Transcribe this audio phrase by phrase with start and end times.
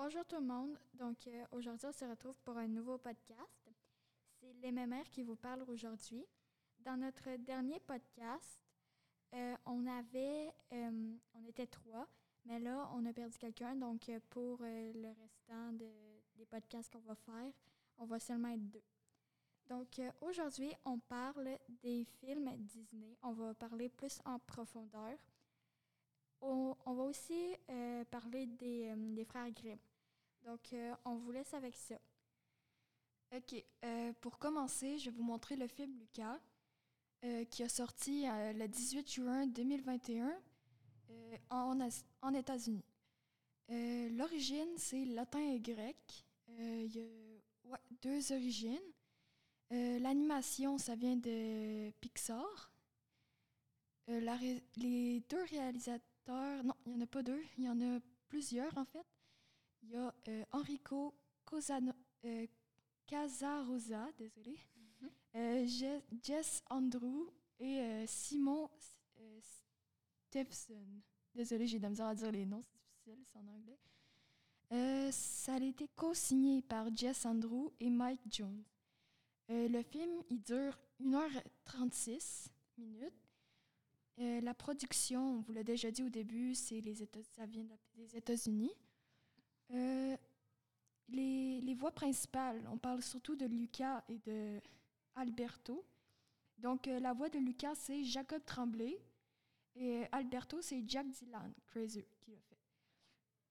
[0.00, 0.78] Bonjour tout le monde.
[0.94, 3.68] Donc euh, aujourd'hui, on se retrouve pour un nouveau podcast.
[4.38, 6.24] C'est les mémères qui vous parlent aujourd'hui.
[6.78, 8.60] Dans notre dernier podcast,
[9.34, 12.06] euh, on avait, euh, on était trois,
[12.44, 13.74] mais là, on a perdu quelqu'un.
[13.74, 17.52] Donc pour le restant des podcasts qu'on va faire,
[17.98, 18.84] on va seulement être deux.
[19.66, 23.18] Donc aujourd'hui, on parle des films Disney.
[23.20, 25.18] On va parler plus en profondeur.
[26.40, 27.56] On, va aussi
[28.12, 29.76] parler des, des frères Grimm.
[30.48, 32.00] Donc, euh, on vous laisse avec ça.
[33.36, 33.62] OK.
[33.84, 36.40] Euh, pour commencer, je vais vous montrer le film Lucas,
[37.22, 40.32] euh, qui a sorti le 18 juin 2021
[41.50, 41.78] en,
[42.22, 42.86] en États-Unis.
[43.68, 46.24] L'origine, c'est latin et grec.
[46.56, 48.78] Il y a deux origines.
[49.70, 52.72] L'animation, ça vient de Pixar.
[54.06, 58.78] les deux réalisateurs, non, il n'y en a pas deux, il y en a plusieurs
[58.78, 59.04] en fait.
[59.82, 61.92] Il y a euh, Enrico Cosano,
[62.24, 62.46] euh,
[63.06, 64.58] Casarosa, désolé,
[65.00, 65.10] mhm.
[65.36, 68.70] euh, Jess Andrew et Simon
[70.28, 70.84] Stephenson.
[71.34, 75.10] Désolé, j'ai de la misère à dire les noms, c'est difficile, c'est en anglais.
[75.12, 78.62] ça a été co-signé par Jess Andrew et Mike Jones.
[79.48, 83.28] le film, il dure 1h36 minutes.
[84.18, 88.16] la production, on vous l'a déjà dit au début, c'est les États, ça vient des
[88.16, 88.72] États-Unis.
[89.72, 90.16] Euh,
[91.08, 94.60] les, voix principales, on parle surtout de Lucas et de
[95.14, 95.84] Alberto.
[96.58, 98.98] Donc, euh, la voix de Lucas, c'est Jacob Tremblay.
[99.74, 102.58] Et Alberto, c'est Jack Dylan, Crazy, qui l'a fait.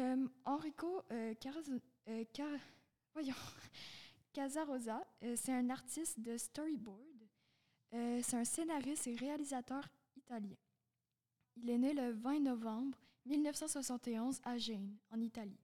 [0.00, 1.04] Euh, Enrico
[4.32, 7.26] Casarosa, c'est un artiste de storyboard.
[7.90, 10.56] c'est un scénariste et réalisateur italien.
[11.56, 15.58] Il est né le 20 novembre 1971 à Gênes, en Italie.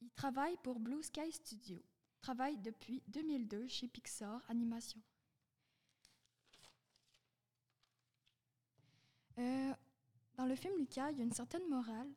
[0.00, 1.82] Il travaille pour Blue Sky Studio.
[2.20, 5.00] Travaille depuis 2002 chez Pixar Animation.
[9.38, 9.74] Euh,
[10.34, 12.10] dans le film Lucas, il y a une certaine morale.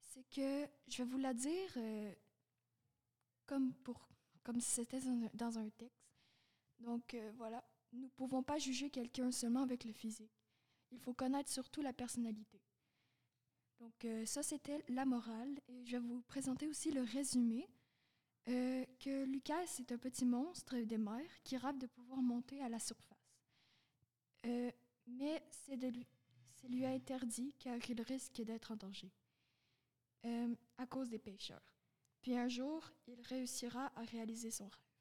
[0.00, 2.14] C'est que je vais vous la dire euh,
[3.46, 3.74] comme,
[4.60, 5.00] si c'était
[5.34, 6.08] dans un texte.
[6.78, 7.62] Donc euh, voilà,
[7.92, 10.32] nous ne pouvons pas juger quelqu'un seulement avec le physique.
[10.90, 12.61] Il faut connaître surtout la personnalité.
[13.82, 15.58] Donc euh, ça, c'était la morale.
[15.68, 17.68] Et je vais vous présenter aussi le résumé.
[18.48, 22.68] Euh, que Lucas est un petit monstre des mers qui rêve de pouvoir monter à
[22.68, 23.38] la surface.
[24.46, 24.70] Euh,
[25.06, 26.06] mais c'est lui,
[26.68, 29.12] lui interdit car il risque d'être en danger
[30.78, 31.62] à cause des pêcheurs.
[32.20, 34.92] Puis un jour, il réussira à réaliser son rêve.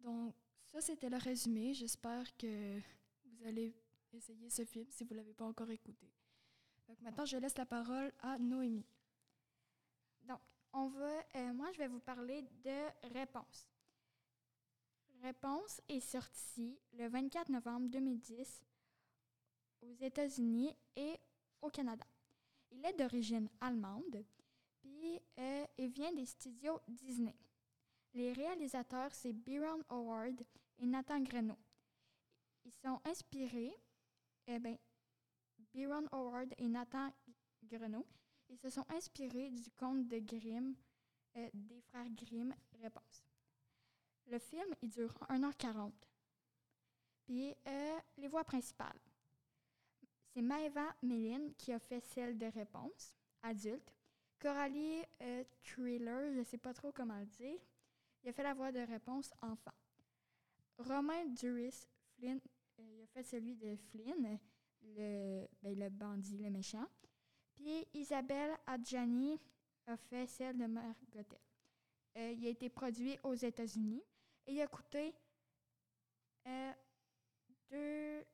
[0.00, 0.34] Donc
[0.66, 1.74] ça, c'était le résumé.
[1.74, 2.78] J'espère que
[3.24, 3.74] vous allez
[4.12, 6.12] essayer ce film si vous ne l'avez pas encore écouté.
[7.00, 8.86] Maintenant, je laisse la parole à Noémie.
[10.22, 10.40] Donc,
[10.72, 13.68] on va, euh, moi, je vais vous parler de Réponse.
[15.22, 18.62] Réponse est sortie le 24 novembre 2010
[19.82, 21.16] aux États-Unis et
[21.62, 22.04] au Canada.
[22.70, 24.24] Il est d'origine allemande,
[24.80, 27.34] puis euh, il vient des studios Disney.
[28.12, 30.42] Les réalisateurs, c'est Byron Howard
[30.78, 31.56] et Nathan Greno.
[32.64, 33.74] Ils sont inspirés,
[34.46, 34.76] eh bien,
[35.74, 37.12] Byron Howard et Nathan
[37.64, 38.06] Greneau.
[38.48, 40.74] Ils se sont inspirés du conte de Grimm,
[41.36, 43.24] euh, des frères Grimm, Réponse.
[44.26, 45.92] Le film, il dure 1h40.
[47.24, 49.00] Puis, euh, les voix principales.
[50.32, 53.92] C'est Maeva Méline qui a fait celle de Réponse, adulte.
[54.38, 57.58] Coralie euh, Thriller, je ne sais pas trop comment le dire,
[58.22, 59.72] il a fait la voix de Réponse, enfant.
[60.78, 62.40] Romain Duris Flynn,
[62.78, 64.38] il a fait celui de Flynn
[64.96, 66.86] le, ben, le bandit, le méchant.
[67.54, 69.40] Puis Isabelle Adjani
[69.86, 71.24] a fait celle de Margotel.
[72.16, 74.02] Euh, il a été produit aux États-Unis
[74.46, 75.14] et il a coûté
[76.46, 76.72] euh,
[77.70, 78.24] deux.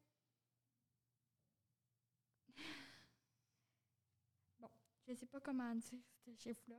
[4.58, 4.68] bon,
[5.06, 6.76] je ne sais pas comment dire ce chiffre-là.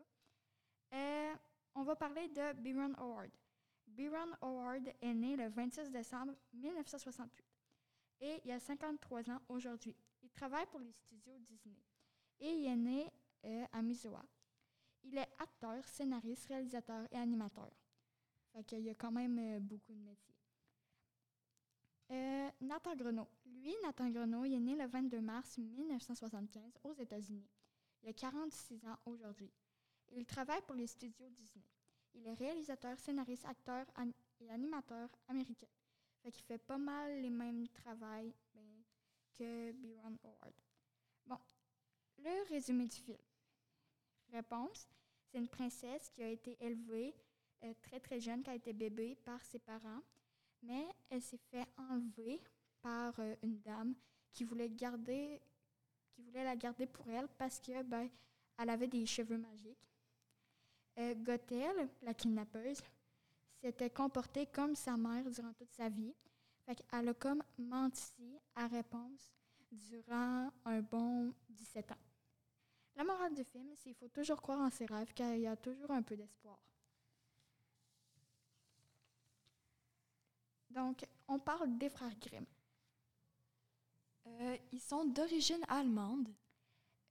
[0.94, 1.36] Euh,
[1.76, 3.32] on va parler de Byron Howard.
[3.88, 7.51] Byron Howard est né le 26 décembre 1968
[8.22, 9.96] et il a 53 ans aujourd'hui.
[10.24, 11.82] Il travaille pour les studios Disney
[12.40, 13.12] et il est né
[13.46, 14.24] euh, à Missoula.
[15.04, 17.72] Il est acteur, scénariste, réalisateur et animateur.
[18.54, 20.36] Fait qu'il y a quand même euh, beaucoup de métiers.
[22.12, 23.28] Euh, Nathan Greneau.
[23.46, 27.48] Lui, Nathan Greneau, il est né le 22 mars 1975 aux États-Unis.
[28.04, 29.52] Il a 46 ans aujourd'hui.
[30.12, 31.66] Il travaille pour les studios Disney.
[32.14, 33.86] Il est réalisateur, scénariste, acteur
[34.42, 35.68] et animateur américain.
[36.22, 38.84] Fait qu'il fait pas mal les mêmes travails ben,
[39.34, 40.54] que Byron Howard.
[41.26, 41.40] Bon,
[42.20, 43.18] le résumé du film.
[44.32, 44.88] Réponse
[45.28, 47.16] C'est une princesse qui a été élevée
[47.64, 50.02] euh, très très jeune quand elle était bébé par ses parents,
[50.62, 52.42] mais elle s'est fait enlever
[52.82, 53.96] par euh, une dame
[54.32, 55.42] qui voulait garder,
[56.10, 58.10] qui voulait la garder pour elle parce que ben,
[58.58, 59.92] elle avait des cheveux magiques.
[60.98, 62.82] Euh, Gothel, la kidnappeuse,
[63.62, 66.14] s'était comportée comme sa mère durant toute sa vie.
[66.66, 69.34] Fait qu'elle a comme menti à réponse
[69.72, 71.96] durant un bon 17 ans.
[72.96, 75.48] La morale du film, c'est qu'il faut toujours croire en ses rêves car il y
[75.48, 76.60] a toujours un peu d'espoir.
[80.70, 82.46] Donc, on parle des frères Grimm.
[84.28, 86.30] Euh, ils sont d'origine allemande.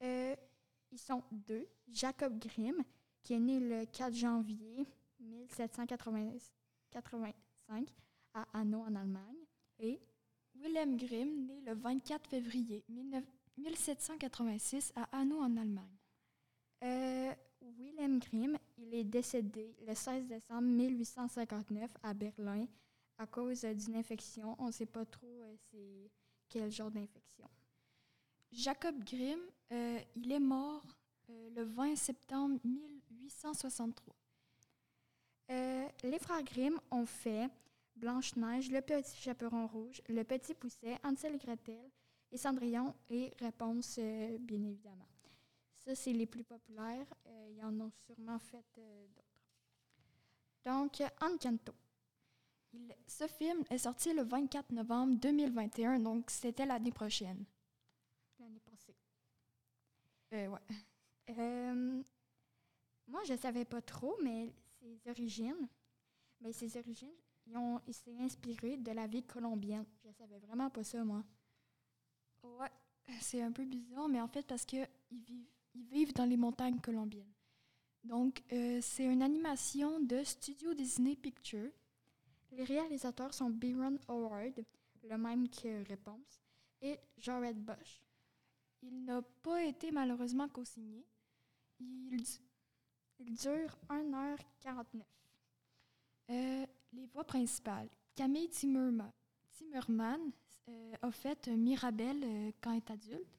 [0.03, 0.35] Euh,
[0.91, 1.69] ils sont deux.
[1.89, 2.83] Jacob Grimm,
[3.23, 4.87] qui est né le 4 janvier
[5.21, 7.87] 1785
[8.35, 9.47] à Hanau en Allemagne,
[9.79, 10.01] et
[10.55, 13.25] Wilhelm Grimm, né le 24 février 19
[13.59, 15.97] 1786 à Hanau en Allemagne.
[16.83, 17.33] euh,
[17.79, 22.67] Wilhelm Grimm, il est décédé le 16 décembre 1859 à Berlin
[23.19, 24.57] à cause d'une infection.
[24.59, 26.11] On ne sait pas trop euh, c'est
[26.49, 27.49] quel genre d'infection.
[28.51, 29.41] Jacob Grimm,
[29.73, 30.83] euh, il est mort
[31.29, 34.15] euh, le 20 septembre 1863.
[35.51, 37.49] Euh, les frères Grimm ont fait
[37.97, 41.91] Blanche-Neige, Le Petit Chaperon Rouge, Le Petit Pousset, Hansel et Gretel
[42.31, 45.09] et Cendrillon et Réponse, euh, bien évidemment.
[45.77, 47.07] Ça, c'est les plus populaires.
[47.27, 49.27] Euh, ils en ont sûrement fait euh, d'autres.
[50.65, 51.73] Donc, Encanto.
[52.73, 57.45] Il- ce film est sorti le 24 novembre 2021, donc c'était l'année prochaine.
[58.39, 58.95] l'année passée.
[60.33, 60.61] Euh, ouais.
[61.31, 62.03] Euh,
[63.09, 65.69] moi, je ne savais pas trop, mais ses origines,
[66.41, 67.15] mais ses origines,
[67.47, 69.87] ils ont, il s'est inspiré de la vie colombienne.
[70.05, 71.25] Je savais vraiment pas ça, moi.
[72.43, 72.71] Ouais,
[73.21, 74.77] c'est un peu bizarre, mais en fait parce que
[75.11, 77.33] ils vivent, ils vivent dans les montagnes colombiennes.
[78.03, 81.71] Donc, euh, c'est une animation de Studio Disney Pictures.
[82.53, 84.65] Les réalisateurs sont Byron Howard,
[85.03, 86.43] le même que Réponse,
[86.81, 88.03] et Jared Bush.
[88.83, 91.05] Il n'a pas été malheureusement co-signé.
[91.79, 92.25] Il,
[93.21, 95.03] Il dure 1h49.
[96.31, 97.89] euh, les voix principales.
[98.15, 99.13] Camille Timmerma-
[99.53, 100.21] Timmerman
[100.69, 103.39] euh, a fait Mirabelle euh, quand elle est adulte.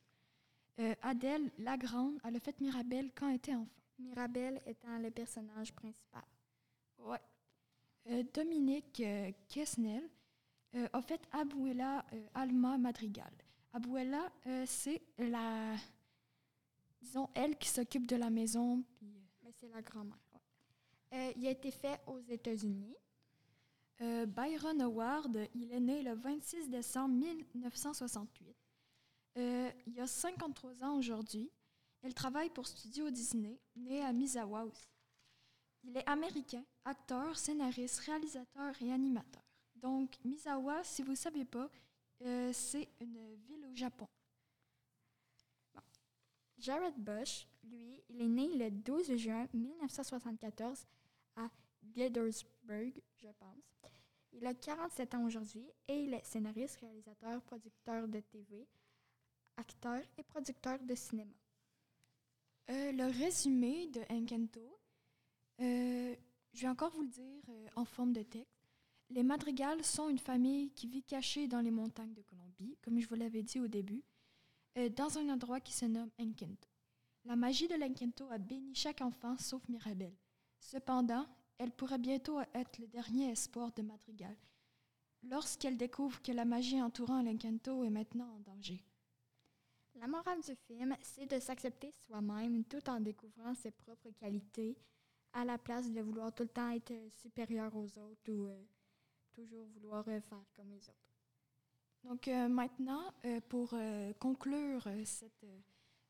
[0.80, 3.82] Euh, Adèle Lagrande, elle a fait Mirabelle quand elle était enfant.
[4.00, 6.24] Mirabelle étant le personnage principal.
[7.00, 7.20] Ouais.
[8.34, 9.32] Dominique euh,
[10.94, 13.32] a fait Abuela Alma Madrigal.
[13.74, 14.32] Abuela,
[14.66, 15.76] c'est la.
[17.02, 18.84] Disons, elle qui s'occupe de la maison.
[18.98, 19.21] puis,
[19.62, 20.18] c'est la grand-mère.
[21.14, 22.96] Euh, il a été fait aux États-Unis.
[24.02, 28.56] euh, Byron Howard, il est né le 26 décembre 1968.
[29.38, 31.52] Euh, il a 53 ans aujourd'hui.
[32.04, 34.88] Il travaille pour Studio Disney, né à Misawa aussi.
[35.84, 39.44] Il est américain, acteur, scénariste, réalisateur et animateur.
[39.76, 41.70] Donc, Misawa, si vous ne savez pas,
[42.54, 44.08] c'est une ville au Japon.
[46.58, 50.86] Jared Bush, lui, il est né le 12 juin 1974
[51.36, 51.50] à
[51.96, 53.92] Gettysburg, je pense.
[54.34, 58.68] Il a 47 ans aujourd'hui et il est scénariste, réalisateur, producteur de TV,
[59.58, 61.36] acteur et producteur de cinéma.
[62.70, 64.80] Euh, le résumé de Encanto,
[65.60, 66.16] euh,
[66.54, 68.62] je vais encore vous le dire euh, en forme de texte.
[69.10, 73.08] Les Madrigals sont une famille qui vit cachée dans les montagnes de Colombie, comme je
[73.08, 74.04] vous l'avais dit au début,
[74.78, 76.71] euh, dans un endroit qui se nomme Encanto.
[77.26, 80.18] La magie de l'Encanto a béni chaque enfant sauf Mirabelle.
[80.60, 81.26] Cependant,
[81.58, 84.36] elle pourrait bientôt être le dernier espoir de Madrigal,
[85.24, 88.84] lorsqu'elle découvre que la magie entourant l'Encanto est maintenant en danger.
[89.96, 94.78] La morale du film, c'est de s'accepter soi-même tout en découvrant ses propres qualités,
[95.34, 98.64] à la place de vouloir tout le temps être supérieur aux autres ou euh,
[99.34, 100.98] toujours vouloir euh, faire comme les autres.
[102.04, 103.14] Donc euh, maintenant,
[103.48, 103.76] pour
[104.20, 105.46] conclure cette,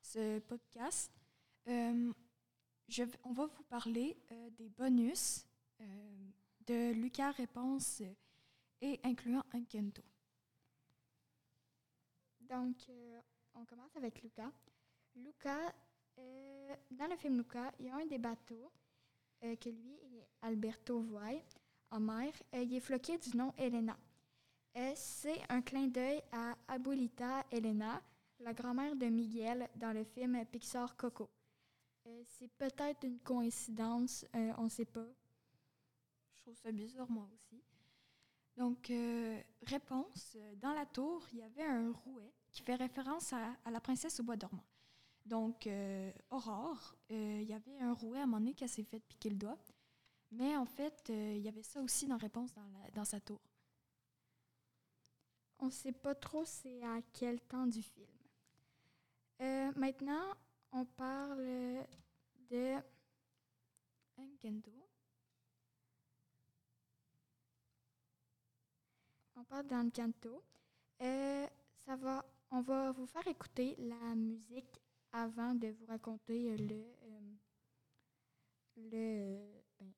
[0.01, 1.11] ce podcast,
[1.67, 2.11] euh,
[3.23, 5.45] on va vous parler euh, des bonus
[5.79, 6.29] euh,
[6.65, 8.01] de Lucas Réponse
[8.81, 10.01] et incluant Encanto.
[12.41, 12.75] Donc,
[13.53, 14.51] on commence avec Luca.
[15.15, 15.73] Luca,
[16.17, 18.71] euh, dans le film Luca, il y a un des bateaux
[19.39, 21.41] que lui et Alberto voient
[21.89, 22.33] en mer.
[22.53, 23.97] Il est floqué du nom Elena.
[24.95, 28.01] C'est un clin d'œil à Abuelita Elena,
[28.43, 31.29] la grand-mère de Miguel dans le film Pixar Coco.
[32.07, 35.07] Euh, C'est peut-être une coïncidence, euh, on ne sait pas.
[36.35, 37.61] Je trouve ça bizarre, moi aussi.
[38.57, 43.55] Donc, euh, réponse, dans la tour, il y avait un rouet qui fait référence à,
[43.63, 44.65] à la princesse au bois dormant.
[45.25, 45.69] Donc,
[46.31, 49.35] Aurore, il y avait un rouet à un moment donné qui s'est fait piquer le
[49.35, 49.57] doigt.
[50.31, 53.39] Mais en fait, il y avait ça aussi dans Réponse dans, la- dans sa tour.
[55.59, 58.09] On ne sait pas trop c'est à quel temps du film.
[59.41, 60.33] Euh, maintenant,
[60.71, 61.83] on parle
[62.49, 62.75] de
[64.17, 64.71] Encanto.
[69.35, 69.65] On parle.
[71.01, 71.47] Euh,
[71.85, 74.79] ça va, on va vous faire écouter la musique
[75.11, 77.35] avant de vous raconter le, euh,
[78.77, 79.91] le, ben,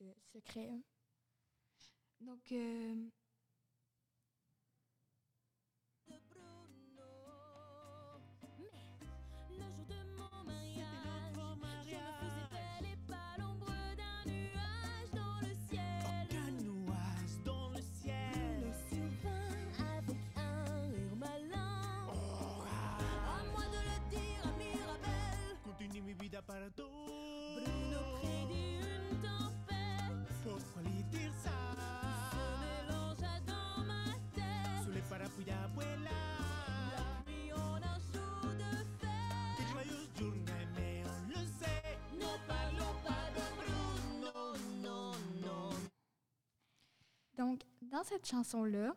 [0.00, 0.70] le secret.
[2.20, 2.50] Donc,
[47.40, 48.94] Donc, dans cette chanson-là,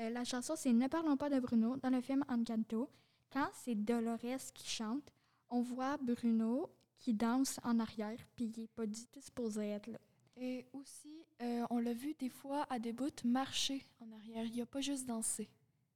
[0.00, 2.88] euh, la chanson c'est Ne parlons pas de Bruno dans le film Encanto.
[3.30, 5.12] Quand c'est Dolores qui chante,
[5.50, 9.88] on voit Bruno qui danse en arrière, puis il n'est pas du tout supposé être
[9.88, 9.98] là.
[10.36, 14.46] et aussi, euh, on l'a vu des fois à des bouts marcher en arrière.
[14.46, 15.50] Il a pas juste dansé.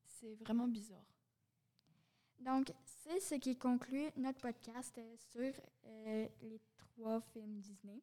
[0.05, 1.15] C'est vraiment bizarre.
[2.41, 5.63] Donc, c'est ce qui conclut notre podcast euh, sur
[6.43, 8.03] les trois films Disney.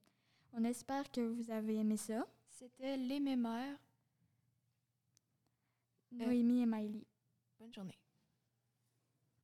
[0.54, 2.26] On espère que vous avez aimé ça.
[2.56, 3.78] C'était Les Mémères.
[6.14, 7.06] Noémie et Miley.
[7.60, 8.00] Bonne journée.